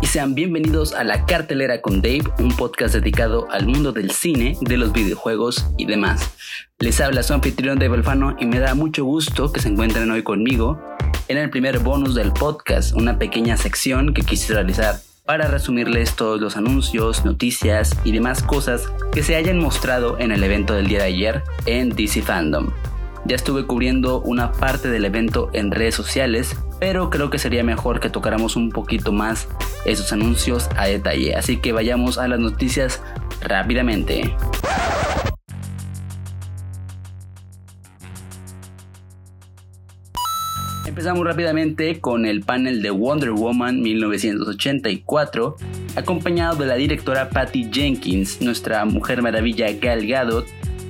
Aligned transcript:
y 0.00 0.06
sean 0.06 0.36
bienvenidos 0.36 0.92
a 0.92 1.02
La 1.02 1.26
Cartelera 1.26 1.80
con 1.80 2.00
Dave, 2.00 2.22
un 2.38 2.56
podcast 2.56 2.94
dedicado 2.94 3.48
al 3.50 3.66
mundo 3.66 3.90
del 3.90 4.12
cine, 4.12 4.56
de 4.60 4.76
los 4.76 4.92
videojuegos 4.92 5.66
y 5.76 5.86
demás. 5.86 6.30
Les 6.78 7.00
habla 7.00 7.24
su 7.24 7.34
anfitrión 7.34 7.80
Dave 7.80 7.96
Alfano 7.96 8.36
y 8.38 8.46
me 8.46 8.60
da 8.60 8.76
mucho 8.76 9.04
gusto 9.04 9.52
que 9.52 9.58
se 9.58 9.68
encuentren 9.68 10.08
hoy 10.12 10.22
conmigo 10.22 10.80
en 11.26 11.36
el 11.36 11.50
primer 11.50 11.80
bonus 11.80 12.14
del 12.14 12.32
podcast, 12.32 12.94
una 12.94 13.18
pequeña 13.18 13.56
sección 13.56 14.14
que 14.14 14.22
quise 14.22 14.54
realizar 14.54 15.00
para 15.24 15.48
resumirles 15.48 16.14
todos 16.14 16.40
los 16.40 16.56
anuncios, 16.56 17.24
noticias 17.24 17.96
y 18.04 18.12
demás 18.12 18.44
cosas 18.44 18.86
que 19.12 19.24
se 19.24 19.34
hayan 19.34 19.58
mostrado 19.58 20.16
en 20.20 20.30
el 20.30 20.44
evento 20.44 20.74
del 20.74 20.86
día 20.86 21.00
de 21.00 21.06
ayer 21.06 21.42
en 21.66 21.90
DC 21.90 22.22
Fandom. 22.22 22.70
Ya 23.24 23.34
estuve 23.34 23.66
cubriendo 23.66 24.20
una 24.20 24.52
parte 24.52 24.88
del 24.88 25.04
evento 25.04 25.50
en 25.52 25.72
redes 25.72 25.96
sociales, 25.96 26.56
pero 26.80 27.10
creo 27.10 27.30
que 27.30 27.38
sería 27.38 27.62
mejor 27.62 28.00
que 28.00 28.08
tocáramos 28.08 28.56
un 28.56 28.70
poquito 28.70 29.12
más 29.12 29.46
esos 29.84 30.12
anuncios 30.12 30.68
a 30.76 30.86
detalle. 30.86 31.36
Así 31.36 31.58
que 31.58 31.72
vayamos 31.72 32.18
a 32.18 32.26
las 32.26 32.40
noticias 32.40 33.02
rápidamente. 33.42 34.34
Empezamos 40.86 41.24
rápidamente 41.24 42.00
con 42.00 42.26
el 42.26 42.42
panel 42.42 42.82
de 42.82 42.90
Wonder 42.90 43.30
Woman 43.30 43.80
1984, 43.80 45.56
acompañado 45.96 46.56
de 46.56 46.66
la 46.66 46.74
directora 46.74 47.30
Patty 47.30 47.70
Jenkins, 47.72 48.42
nuestra 48.42 48.84
Mujer 48.84 49.22
Maravilla 49.22 49.72
Gal 49.80 50.06
Gadot, 50.06 50.46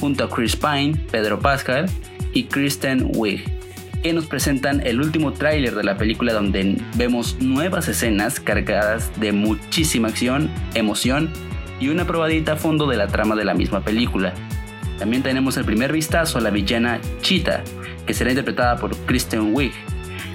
junto 0.00 0.24
a 0.24 0.28
Chris 0.28 0.56
Pine, 0.56 0.94
Pedro 1.10 1.38
Pascal 1.38 1.86
y 2.34 2.44
Kristen 2.44 3.12
Wiig, 3.14 3.53
que 4.04 4.12
nos 4.12 4.26
presentan 4.26 4.86
el 4.86 5.00
último 5.00 5.32
tráiler 5.32 5.74
de 5.74 5.82
la 5.82 5.96
película 5.96 6.34
donde 6.34 6.76
vemos 6.94 7.38
nuevas 7.40 7.88
escenas 7.88 8.38
cargadas 8.38 9.10
de 9.18 9.32
muchísima 9.32 10.08
acción, 10.08 10.50
emoción 10.74 11.30
y 11.80 11.88
una 11.88 12.06
probadita 12.06 12.52
a 12.52 12.56
fondo 12.56 12.86
de 12.86 12.98
la 12.98 13.06
trama 13.06 13.34
de 13.34 13.46
la 13.46 13.54
misma 13.54 13.80
película. 13.80 14.34
También 14.98 15.22
tenemos 15.22 15.56
el 15.56 15.64
primer 15.64 15.90
vistazo 15.90 16.36
a 16.36 16.42
la 16.42 16.50
villana 16.50 17.00
Cheetah, 17.22 17.64
que 18.06 18.12
será 18.12 18.28
interpretada 18.28 18.76
por 18.76 18.94
Kristen 19.06 19.54
Wiig, 19.54 19.72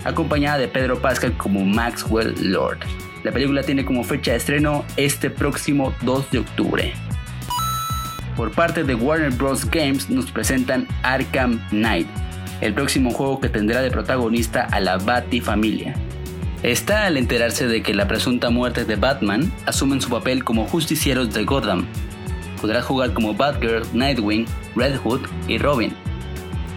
acompañada 0.03 0.57
de 0.57 0.67
Pedro 0.67 0.99
Pascal 0.99 1.37
como 1.37 1.63
Maxwell 1.63 2.33
Lord. 2.41 2.79
La 3.23 3.31
película 3.31 3.61
tiene 3.61 3.85
como 3.85 4.03
fecha 4.03 4.31
de 4.31 4.37
estreno 4.37 4.83
este 4.97 5.29
próximo 5.29 5.93
2 6.01 6.31
de 6.31 6.39
octubre. 6.39 6.93
Por 8.35 8.49
parte 8.49 8.83
de 8.83 8.95
Warner 8.95 9.29
Bros. 9.29 9.69
Games 9.69 10.09
nos 10.09 10.31
presentan 10.31 10.87
Arkham 11.03 11.59
Knight, 11.69 12.07
el 12.61 12.73
próximo 12.73 13.11
juego 13.11 13.39
que 13.39 13.49
tendrá 13.49 13.81
de 13.81 13.91
protagonista 13.91 14.63
a 14.63 14.79
la 14.79 14.97
Batifamilia. 14.97 15.95
Está 16.63 17.05
al 17.05 17.17
enterarse 17.17 17.67
de 17.67 17.81
que 17.81 17.93
la 17.93 18.07
presunta 18.07 18.49
muerte 18.49 18.85
de 18.85 18.95
Batman 18.95 19.51
asumen 19.65 20.01
su 20.01 20.09
papel 20.09 20.43
como 20.43 20.67
justicieros 20.67 21.33
de 21.33 21.45
Gotham. 21.45 21.85
Podrá 22.59 22.81
jugar 22.81 23.13
como 23.13 23.33
Batgirl, 23.33 23.85
Nightwing, 23.93 24.45
Red 24.75 24.97
Hood 24.97 25.21
y 25.47 25.57
Robin. 25.57 25.93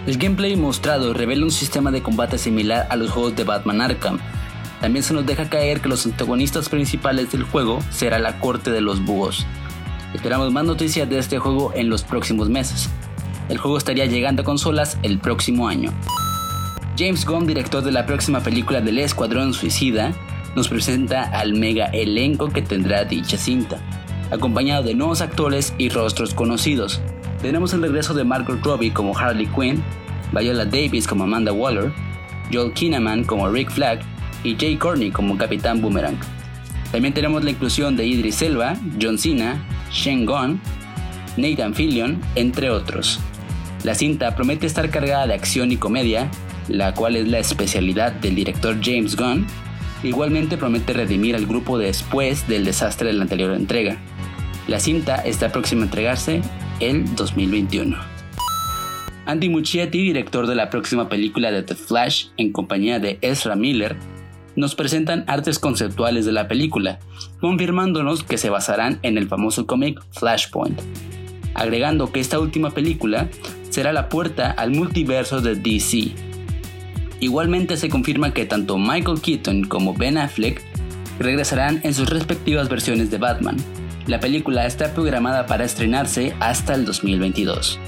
El 0.06 0.18
gameplay 0.18 0.56
mostrado 0.56 1.14
revela 1.14 1.44
un 1.44 1.50
sistema 1.50 1.90
de 1.90 2.02
combate 2.02 2.38
similar 2.38 2.86
a 2.90 2.96
los 2.96 3.10
juegos 3.10 3.36
de 3.36 3.44
Batman 3.44 3.80
Arkham. 3.80 4.18
También 4.80 5.02
se 5.02 5.14
nos 5.14 5.26
deja 5.26 5.48
caer 5.48 5.80
que 5.80 5.88
los 5.88 6.06
antagonistas 6.06 6.68
principales 6.68 7.30
del 7.32 7.44
juego 7.44 7.80
será 7.90 8.18
la 8.18 8.40
corte 8.40 8.70
de 8.70 8.80
los 8.80 9.04
búhos, 9.04 9.46
Esperamos 10.14 10.52
más 10.52 10.64
noticias 10.64 11.08
de 11.08 11.18
este 11.18 11.38
juego 11.38 11.72
en 11.74 11.88
los 11.88 12.02
próximos 12.02 12.48
meses. 12.50 12.90
El 13.52 13.58
juego 13.58 13.76
estaría 13.76 14.06
llegando 14.06 14.40
a 14.40 14.44
consolas 14.46 14.96
el 15.02 15.18
próximo 15.18 15.68
año. 15.68 15.92
James 16.96 17.26
Gunn, 17.26 17.46
director 17.46 17.84
de 17.84 17.92
la 17.92 18.06
próxima 18.06 18.40
película 18.40 18.80
del 18.80 18.96
Escuadrón 18.96 19.52
Suicida, 19.52 20.14
nos 20.56 20.68
presenta 20.68 21.24
al 21.24 21.52
mega 21.52 21.84
elenco 21.88 22.48
que 22.48 22.62
tendrá 22.62 23.04
dicha 23.04 23.36
cinta, 23.36 23.76
acompañado 24.30 24.84
de 24.84 24.94
nuevos 24.94 25.20
actores 25.20 25.74
y 25.76 25.90
rostros 25.90 26.32
conocidos. 26.32 27.02
Tenemos 27.42 27.74
el 27.74 27.82
regreso 27.82 28.14
de 28.14 28.24
Margot 28.24 28.58
Robbie 28.64 28.90
como 28.90 29.14
Harley 29.14 29.46
Quinn, 29.48 29.82
Viola 30.32 30.64
Davis 30.64 31.06
como 31.06 31.24
Amanda 31.24 31.52
Waller, 31.52 31.92
Joel 32.50 32.72
Kinnaman 32.72 33.24
como 33.24 33.50
Rick 33.50 33.70
Flag 33.70 34.00
y 34.44 34.56
Jay 34.56 34.78
Courtney 34.78 35.10
como 35.10 35.36
Capitán 35.36 35.82
Boomerang. 35.82 36.16
También 36.90 37.12
tenemos 37.12 37.44
la 37.44 37.50
inclusión 37.50 37.98
de 37.98 38.06
Idris 38.06 38.40
Elba, 38.40 38.78
John 38.98 39.18
Cena, 39.18 39.62
Shen 39.90 40.24
Gong, 40.24 40.56
Nathan 41.36 41.74
Fillion, 41.74 42.18
entre 42.34 42.70
otros. 42.70 43.20
La 43.84 43.96
cinta 43.96 44.36
promete 44.36 44.66
estar 44.66 44.90
cargada 44.90 45.26
de 45.26 45.34
acción 45.34 45.72
y 45.72 45.76
comedia, 45.76 46.30
la 46.68 46.94
cual 46.94 47.16
es 47.16 47.26
la 47.26 47.40
especialidad 47.40 48.12
del 48.12 48.36
director 48.36 48.76
James 48.80 49.16
Gunn. 49.16 49.44
Igualmente 50.04 50.56
promete 50.56 50.92
redimir 50.92 51.34
al 51.34 51.46
grupo 51.46 51.78
después 51.78 52.46
del 52.46 52.64
desastre 52.64 53.08
de 53.08 53.14
la 53.14 53.22
anterior 53.22 53.52
entrega. 53.52 53.96
La 54.68 54.78
cinta 54.78 55.16
está 55.16 55.50
próxima 55.50 55.82
a 55.82 55.84
entregarse 55.86 56.42
el 56.78 57.12
2021. 57.16 57.96
Andy 59.26 59.48
Muschietti, 59.48 59.98
director 60.02 60.46
de 60.46 60.54
la 60.54 60.70
próxima 60.70 61.08
película 61.08 61.50
de 61.50 61.62
The 61.62 61.74
Flash 61.74 62.26
en 62.36 62.52
compañía 62.52 63.00
de 63.00 63.18
Ezra 63.20 63.56
Miller, 63.56 63.96
nos 64.54 64.74
presentan 64.74 65.24
artes 65.26 65.58
conceptuales 65.58 66.24
de 66.24 66.32
la 66.32 66.46
película, 66.46 67.00
confirmándonos 67.40 68.22
que 68.22 68.38
se 68.38 68.50
basarán 68.50 69.00
en 69.02 69.18
el 69.18 69.28
famoso 69.28 69.66
cómic 69.66 70.00
Flashpoint, 70.10 70.80
agregando 71.54 72.12
que 72.12 72.20
esta 72.20 72.38
última 72.38 72.70
película 72.70 73.28
será 73.70 73.92
la 73.92 74.08
puerta 74.08 74.50
al 74.50 74.70
multiverso 74.70 75.40
de 75.40 75.54
DC. 75.54 76.12
Igualmente 77.20 77.76
se 77.76 77.88
confirma 77.88 78.34
que 78.34 78.46
tanto 78.46 78.78
Michael 78.78 79.20
Keaton 79.20 79.64
como 79.64 79.94
Ben 79.94 80.18
Affleck 80.18 80.62
regresarán 81.18 81.80
en 81.84 81.94
sus 81.94 82.08
respectivas 82.08 82.68
versiones 82.68 83.10
de 83.10 83.18
Batman. 83.18 83.56
La 84.06 84.18
película 84.18 84.66
está 84.66 84.92
programada 84.92 85.46
para 85.46 85.64
estrenarse 85.64 86.34
hasta 86.40 86.74
el 86.74 86.84
2022 86.84 87.78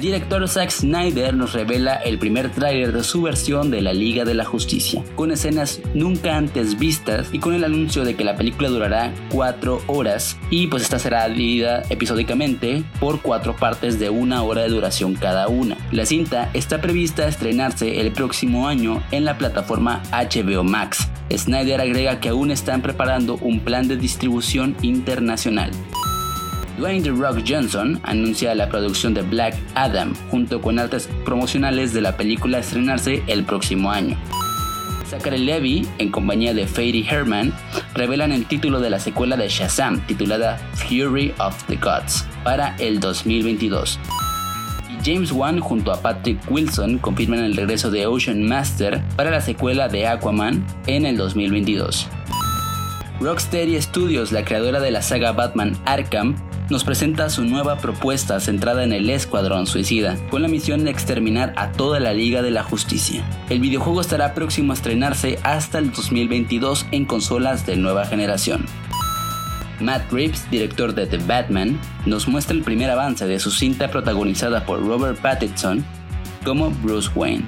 director 0.00 0.46
Zack 0.48 0.70
Snyder 0.70 1.34
nos 1.34 1.52
revela 1.52 1.96
el 1.96 2.18
primer 2.18 2.50
tráiler 2.50 2.92
de 2.92 3.04
su 3.04 3.22
versión 3.22 3.70
de 3.70 3.80
la 3.80 3.92
Liga 3.92 4.24
de 4.24 4.34
la 4.34 4.44
Justicia, 4.44 5.04
con 5.16 5.30
escenas 5.30 5.80
nunca 5.94 6.36
antes 6.36 6.78
vistas 6.78 7.28
y 7.32 7.38
con 7.38 7.54
el 7.54 7.64
anuncio 7.64 8.04
de 8.04 8.14
que 8.14 8.24
la 8.24 8.36
película 8.36 8.68
durará 8.68 9.12
4 9.30 9.82
horas 9.86 10.36
y 10.50 10.68
pues 10.68 10.84
esta 10.84 10.98
será 10.98 11.28
dividida 11.28 11.82
episódicamente 11.90 12.84
por 13.00 13.20
4 13.22 13.56
partes 13.56 13.98
de 13.98 14.10
una 14.10 14.42
hora 14.42 14.62
de 14.62 14.68
duración 14.68 15.14
cada 15.14 15.48
una. 15.48 15.76
La 15.90 16.06
cinta 16.06 16.50
está 16.54 16.80
prevista 16.80 17.24
a 17.24 17.28
estrenarse 17.28 18.00
el 18.00 18.12
próximo 18.12 18.68
año 18.68 19.02
en 19.10 19.24
la 19.24 19.38
plataforma 19.38 20.02
HBO 20.12 20.64
Max. 20.64 21.08
Snyder 21.30 21.80
agrega 21.80 22.20
que 22.20 22.28
aún 22.28 22.50
están 22.50 22.82
preparando 22.82 23.36
un 23.36 23.60
plan 23.60 23.88
de 23.88 23.96
distribución 23.96 24.76
internacional. 24.82 25.70
Dwayne 26.78 27.02
The 27.02 27.10
Rock 27.10 27.42
Johnson 27.46 28.00
anuncia 28.02 28.54
la 28.54 28.68
producción 28.68 29.14
de 29.14 29.22
Black 29.22 29.54
Adam 29.74 30.14
junto 30.30 30.60
con 30.60 30.78
artes 30.78 31.08
promocionales 31.24 31.92
de 31.92 32.00
la 32.00 32.16
película 32.16 32.58
a 32.58 32.60
estrenarse 32.60 33.22
el 33.26 33.44
próximo 33.44 33.90
año. 33.90 34.16
Zachary 35.12 35.38
Levy, 35.38 35.86
en 35.98 36.10
compañía 36.10 36.54
de 36.54 36.66
Fady 36.66 37.06
Herman, 37.06 37.52
revelan 37.94 38.32
el 38.32 38.46
título 38.46 38.80
de 38.80 38.88
la 38.88 38.98
secuela 38.98 39.36
de 39.36 39.48
Shazam, 39.48 40.00
titulada 40.06 40.56
Fury 40.74 41.34
of 41.38 41.62
the 41.64 41.76
Gods, 41.76 42.24
para 42.42 42.74
el 42.78 42.98
2022. 42.98 43.98
Y 44.88 45.04
James 45.04 45.30
Wan 45.30 45.60
junto 45.60 45.92
a 45.92 46.00
Patrick 46.00 46.38
Wilson 46.50 46.96
confirman 46.96 47.40
el 47.40 47.54
regreso 47.54 47.90
de 47.90 48.06
Ocean 48.06 48.42
Master 48.42 49.02
para 49.14 49.30
la 49.30 49.42
secuela 49.42 49.88
de 49.88 50.06
Aquaman 50.06 50.64
en 50.86 51.04
el 51.04 51.18
2022. 51.18 52.08
Rocksteady 53.20 53.80
Studios, 53.82 54.32
la 54.32 54.44
creadora 54.46 54.80
de 54.80 54.90
la 54.90 55.02
saga 55.02 55.32
Batman 55.32 55.76
Arkham, 55.84 56.34
nos 56.72 56.84
presenta 56.84 57.28
su 57.28 57.44
nueva 57.44 57.76
propuesta 57.76 58.40
centrada 58.40 58.82
en 58.82 58.94
el 58.94 59.10
Escuadrón 59.10 59.66
Suicida, 59.66 60.16
con 60.30 60.40
la 60.40 60.48
misión 60.48 60.84
de 60.84 60.90
exterminar 60.90 61.52
a 61.56 61.70
toda 61.70 62.00
la 62.00 62.14
Liga 62.14 62.40
de 62.40 62.50
la 62.50 62.62
Justicia. 62.62 63.22
El 63.50 63.60
videojuego 63.60 64.00
estará 64.00 64.32
próximo 64.32 64.72
a 64.72 64.74
estrenarse 64.74 65.38
hasta 65.42 65.78
el 65.78 65.92
2022 65.92 66.86
en 66.90 67.04
consolas 67.04 67.66
de 67.66 67.76
nueva 67.76 68.06
generación. 68.06 68.64
Matt 69.80 70.10
Reeves, 70.10 70.50
director 70.50 70.94
de 70.94 71.06
The 71.06 71.18
Batman, 71.18 71.78
nos 72.06 72.26
muestra 72.26 72.56
el 72.56 72.62
primer 72.62 72.88
avance 72.88 73.26
de 73.26 73.38
su 73.38 73.50
cinta 73.50 73.90
protagonizada 73.90 74.64
por 74.64 74.82
Robert 74.82 75.20
Pattinson 75.20 75.84
como 76.42 76.70
Bruce 76.70 77.10
Wayne, 77.14 77.44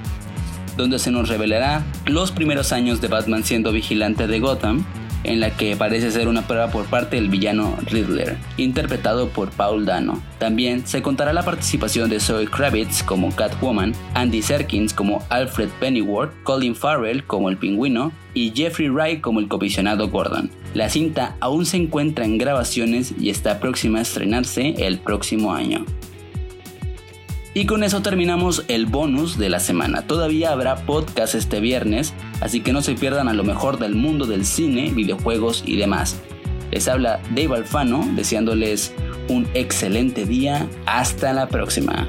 donde 0.77 0.99
se 0.99 1.09
nos 1.09 1.29
revelará 1.29 1.83
los 2.05 2.31
primeros 2.31 2.71
años 2.71 3.01
de 3.01 3.07
Batman 3.07 3.43
siendo 3.43 3.71
vigilante 3.71 4.27
de 4.27 4.39
Gotham 4.39 4.85
en 5.25 5.39
la 5.39 5.57
que 5.57 5.75
parece 5.75 6.11
ser 6.11 6.27
una 6.27 6.47
prueba 6.47 6.69
por 6.69 6.85
parte 6.85 7.15
del 7.17 7.29
villano 7.29 7.77
Riddler, 7.85 8.37
interpretado 8.57 9.29
por 9.29 9.49
Paul 9.51 9.85
Dano. 9.85 10.21
También 10.39 10.85
se 10.85 11.01
contará 11.01 11.33
la 11.33 11.43
participación 11.43 12.09
de 12.09 12.19
Zoe 12.19 12.47
Kravitz 12.47 13.03
como 13.03 13.35
Catwoman, 13.35 13.93
Andy 14.13 14.41
Serkins 14.41 14.93
como 14.93 15.23
Alfred 15.29 15.69
Pennyworth, 15.79 16.31
Colin 16.43 16.75
Farrell 16.75 17.23
como 17.25 17.49
el 17.49 17.57
pingüino 17.57 18.11
y 18.33 18.51
Jeffrey 18.55 18.89
Wright 18.89 19.21
como 19.21 19.39
el 19.39 19.47
comisionado 19.47 20.09
Gordon. 20.09 20.49
La 20.73 20.89
cinta 20.89 21.35
aún 21.39 21.65
se 21.65 21.77
encuentra 21.77 22.25
en 22.25 22.37
grabaciones 22.37 23.13
y 23.19 23.29
está 23.29 23.59
próxima 23.59 23.99
a 23.99 24.01
estrenarse 24.03 24.75
el 24.85 24.99
próximo 24.99 25.53
año. 25.53 25.85
Y 27.57 27.67
con 27.67 27.85
eso 27.85 28.01
terminamos 28.01 28.65
el 28.67 28.85
bonus 28.85 29.37
de 29.37 29.47
la 29.47 29.61
semana. 29.61 30.01
Todavía 30.01 30.51
habrá 30.51 30.75
podcast 30.75 31.35
este 31.35 31.61
viernes 31.61 32.13
así 32.41 32.61
que 32.61 32.73
no 32.73 32.81
se 32.81 32.95
pierdan 32.95 33.27
a 33.27 33.33
lo 33.33 33.43
mejor 33.43 33.79
del 33.79 33.95
mundo 33.95 34.25
del 34.25 34.45
cine, 34.45 34.91
videojuegos 34.91 35.63
y 35.65 35.77
demás. 35.77 36.17
Les 36.71 36.87
habla 36.87 37.21
Dave 37.29 37.55
Alfano, 37.55 38.07
deseándoles 38.15 38.93
un 39.29 39.47
excelente 39.53 40.25
día. 40.25 40.67
Hasta 40.85 41.33
la 41.33 41.47
próxima. 41.47 42.07